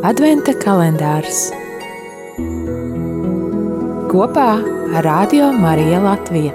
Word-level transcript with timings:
Adventa 0.00 0.54
kalendārs 0.56 1.50
kopā 4.08 4.46
ar 4.96 5.04
Radio 5.04 5.50
Mariju 5.52 5.98
Latviju. 6.06 6.54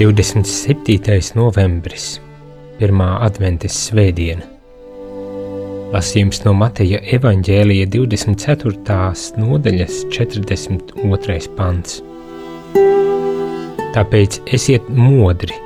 Divdesmit 0.00 0.48
septītais 0.48 1.34
novembris, 1.36 2.14
pirmā 2.80 3.10
adventas 3.28 3.76
svētdiena. 3.90 4.48
Lasījums 5.92 6.46
no 6.48 6.56
Mateja 6.56 7.04
evaņģēlija 7.20 7.92
24. 7.92 8.76
nodaļas 9.36 10.04
42. 10.16 11.42
pants. 11.60 12.00
Tāpēc 13.98 14.36
esiet 14.54 14.84
modri, 14.94 15.56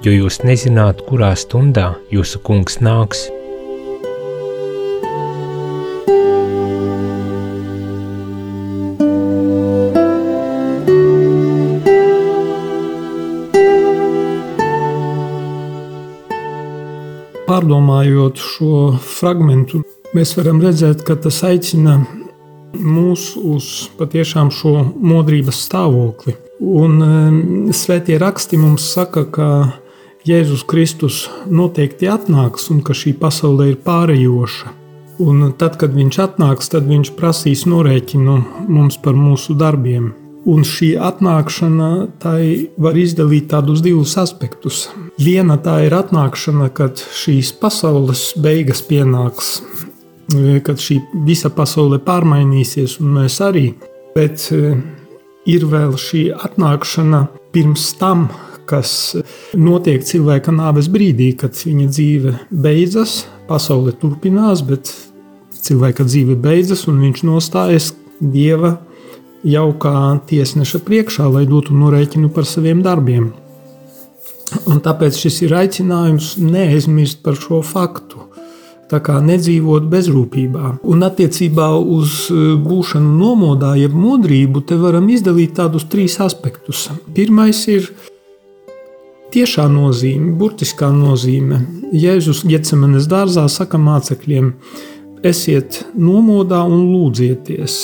jo 0.00 0.08
jūs 0.14 0.38
nezināt, 0.48 1.02
kurā 1.04 1.34
stundā 1.36 1.90
jūsu 2.08 2.38
kungs 2.40 2.78
nāks. 2.80 3.26
Pārdomājot 17.44 18.40
šo 18.40 18.72
fragment, 19.04 19.76
mēs 20.16 20.32
varam 20.40 20.64
redzēt, 20.64 21.04
ka 21.04 21.20
tas 21.20 21.44
aicina 21.44 21.98
mūs 22.72 23.34
uz 23.36 23.70
patiešām 24.00 24.48
šo 24.48 24.78
modrības 24.96 25.60
stāvokli. 25.68 26.38
Un 26.60 27.72
svētie 27.76 28.16
raksti 28.18 28.56
mums 28.60 28.86
saka, 28.94 29.26
ka 29.28 29.48
Jēzus 30.26 30.64
Kristus 30.66 31.26
noteikti 31.46 32.08
atnāks 32.10 32.70
un 32.72 32.80
ka 32.82 32.96
šī 32.96 33.12
pasaule 33.20 33.68
ir 33.70 33.76
pārējoša. 33.84 34.72
Un 35.22 35.52
tad, 35.56 35.78
kad 35.80 35.94
viņš 35.96 36.18
atnāks, 36.24 36.68
tad 36.72 36.88
viņš 36.88 37.12
prasīs 37.16 37.64
norēķinu 37.68 38.36
mums 38.68 38.98
par 39.00 39.16
mūsu 39.16 39.56
darbiem. 39.56 40.10
Un 40.46 40.62
šī 40.66 40.92
atnākšana 41.02 41.88
var 42.78 42.98
izdalīt 42.98 43.48
tādus 43.50 43.80
divus 43.82 44.16
aspektus. 44.20 44.86
Viena 45.18 45.56
tā 45.62 45.80
ir 45.86 45.96
atnākšana, 45.96 46.68
kad 46.74 47.00
šīs 47.00 47.50
pasaules 47.60 48.28
beigas 48.38 48.82
pienāks, 48.86 49.56
kad 50.66 50.82
šī 50.82 51.00
visa 51.26 51.50
pasaule 51.54 51.98
pārmainīsies, 52.02 53.00
un 53.02 53.16
mēs 53.20 53.40
arī. 53.42 53.70
Bet 54.14 54.48
e, 54.54 54.76
ir 55.46 55.66
vēl 55.70 55.94
šī 56.00 56.28
atnākšana 56.34 57.26
pirms 57.54 57.88
tam, 58.00 58.28
kas 58.66 58.90
notiek 59.54 60.02
cilvēka 60.04 60.54
nāves 60.54 60.90
brīdī, 60.92 61.30
kad 61.38 61.54
viņa 61.54 61.86
dzīve 61.90 62.34
beidzas, 62.50 63.22
pasaule 63.46 63.94
turpinās, 63.94 64.64
bet 64.66 64.90
cilvēka 65.66 66.06
dzīve 66.06 66.36
beidzas 66.42 66.86
un 66.90 67.00
viņš 67.04 67.24
nostājas 67.26 67.94
Dieva 68.16 68.78
jau 69.44 69.66
kā 69.76 69.92
tiesneša 70.28 70.80
priekšā, 70.86 71.26
lai 71.28 71.44
dotu 71.48 71.76
norēķinu 71.76 72.30
par 72.32 72.48
saviem 72.48 72.80
darbiem. 72.84 73.28
Un 74.70 74.80
tāpēc 74.82 75.18
šis 75.20 75.42
ir 75.44 75.54
aicinājums 75.58 76.36
neaizmirst 76.40 77.20
par 77.24 77.36
šo 77.38 77.60
faktu. 77.66 78.22
Tā 78.86 79.00
kā 79.02 79.16
nedzīvot 79.18 79.88
bezrūpībā. 79.90 80.76
Un 80.86 81.02
attiecībā 81.02 81.72
uz 81.80 82.28
e, 82.30 82.52
būšanu 82.62 83.16
nomodā, 83.18 83.72
jeb 83.80 83.96
modrību, 83.98 84.62
te 84.62 84.78
varam 84.78 85.08
izdalīt 85.10 85.56
tādus 85.58 85.88
trīs 85.90 86.20
aspektus. 86.22 86.84
Pirmais 87.16 87.64
ir 87.72 87.88
tiešā 89.34 89.66
nozīme, 89.72 90.36
burtiskā 90.38 90.92
nozīme. 90.94 91.64
Jēzus 91.90 92.44
Getsemanes 92.46 93.10
dārzā 93.10 93.48
saka 93.50 93.80
mācekļiem: 93.82 94.52
esiet 95.26 95.82
nomodā 95.98 96.62
un 96.62 96.86
lūdzieties. 96.92 97.80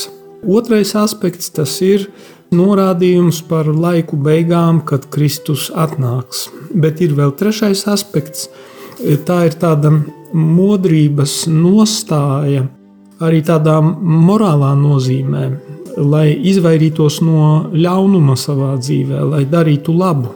Otrais 0.47 0.95
aspekts 0.99 1.51
tas 1.55 1.75
ir 1.83 2.09
norādījums 2.55 3.43
par 3.49 3.67
laiku 3.67 4.19
beigām, 4.23 4.83
kad 4.87 5.11
Kristus 5.11 5.69
atnāks. 5.75 6.49
Bet 6.75 7.03
ir 7.03 7.15
vēl 7.19 7.35
trešais 7.39 7.87
aspekts. 7.91 8.49
Tā 9.27 9.39
ir 9.49 9.57
tāda 9.59 9.97
modrības 10.33 11.47
nostāja, 11.51 12.67
arī 13.23 13.43
tādā 13.47 13.79
morālā 13.83 14.73
nozīmē, 14.79 15.47
lai 15.97 16.33
izvairītos 16.51 17.21
no 17.25 17.71
ļaunuma 17.75 18.37
savā 18.39 18.75
dzīvē, 18.81 19.25
lai 19.35 19.43
darītu 19.49 19.95
labu. 19.97 20.33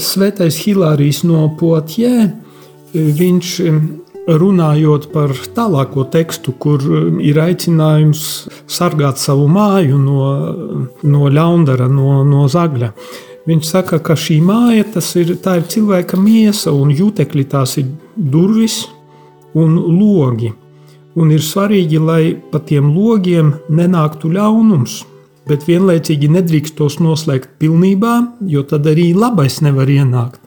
Svētais 0.00 0.56
Hilārijs 0.64 1.24
no 1.28 1.48
Poitiers, 1.60 2.32
viņš 2.94 3.50
runājot 4.26 5.08
par 5.12 5.32
tālāko 5.56 6.04
tekstu, 6.10 6.52
kur 6.58 6.82
um, 6.84 7.18
ir 7.22 7.38
aicinājums 7.40 8.22
sargāt 8.70 9.18
savu 9.18 9.48
māju 9.50 9.98
no, 9.98 10.28
no 11.02 11.30
ļaundara, 11.32 11.88
no, 11.90 12.20
no 12.28 12.46
zagļa. 12.50 12.92
Viņš 13.48 13.66
saka, 13.66 13.98
ka 14.04 14.14
šī 14.20 14.38
māja 14.44 14.84
ir, 15.18 15.32
ir 15.32 15.66
cilvēka 15.72 16.18
miesa 16.20 16.74
un 16.76 16.92
jūtekļi 16.92 17.46
tās 17.50 17.78
ir 17.80 17.88
durvis 18.14 18.84
un 19.54 19.76
logi. 19.98 20.52
Un 21.18 21.32
ir 21.34 21.42
svarīgi, 21.42 21.98
lai 21.98 22.36
pa 22.52 22.60
tiem 22.62 22.92
logiem 22.94 23.54
nenāktu 23.68 24.30
ļaunums, 24.30 25.00
bet 25.50 25.66
vienlaicīgi 25.66 26.30
nedrīkst 26.30 26.76
tos 26.78 27.00
noslēgt 27.02 27.56
pilnībā, 27.58 28.14
jo 28.46 28.62
tad 28.62 28.86
arī 28.86 29.10
labais 29.16 29.58
nevar 29.64 29.90
ienākt. 29.90 30.38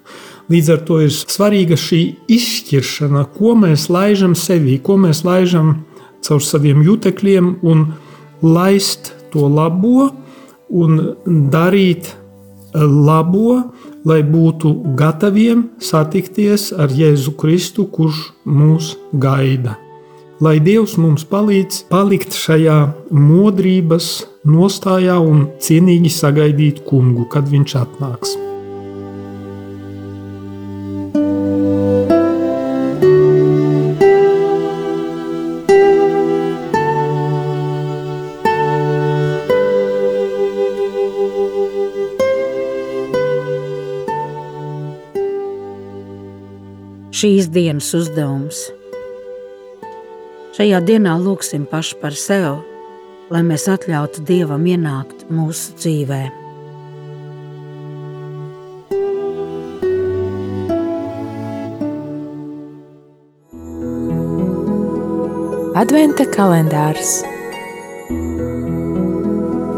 Līdz 0.51 0.69
ar 0.73 0.81
to 0.87 0.99
ir 1.03 1.11
svarīga 1.11 1.75
šī 1.79 2.01
izšķiršana, 2.31 3.25
ko 3.35 3.55
mēs 3.59 3.89
laižam 3.91 4.35
sevī, 4.35 4.77
ko 4.83 4.97
mēs 4.99 5.23
laižam 5.27 5.75
caur 6.23 6.43
saviem 6.43 6.83
jutekļiem, 6.83 7.57
un 7.63 7.85
laist 8.43 9.13
to 9.31 9.47
labo 9.47 10.11
un 10.69 10.99
darīt 11.51 12.11
labo, 12.75 13.61
lai 14.05 14.21
būtu 14.25 14.73
gataviem 14.99 15.69
satikties 15.79 16.71
ar 16.73 16.91
Jēzu 16.91 17.35
Kristu, 17.39 17.85
kurš 17.85 18.29
mūs 18.45 18.95
gaida. 19.13 19.77
Lai 20.43 20.57
Dievs 20.59 20.97
mums 20.99 21.23
palīdz 21.29 21.85
palikt 21.91 22.35
šajā 22.35 22.79
modrības 23.15 24.09
nostājā 24.43 25.19
un 25.21 25.45
cienīgi 25.63 26.11
sagaidīt 26.11 26.83
kungu, 26.89 27.29
kad 27.31 27.47
viņš 27.47 27.77
atnāks. 27.85 28.35
Šīs 47.13 47.49
dienas 47.53 47.91
uzdevums. 47.93 48.65
Šajā 50.57 50.79
dienā 50.85 51.13
lūgsim 51.21 51.67
paši 51.69 51.97
par 52.01 52.15
sevi, 52.17 52.55
lai 53.33 53.41
mēs 53.45 53.67
atļautu 53.69 54.25
Dievam 54.25 54.65
ienākt 54.69 55.27
mūsu 55.33 55.77
dzīvē. 55.77 56.23
Adventa 65.83 66.25
kalendārs 66.33 67.17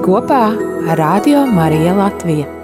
kopā 0.06 0.44
ar 0.91 0.99
Radio 0.99 1.47
Mariju 1.49 1.96
Latviju. 1.99 2.54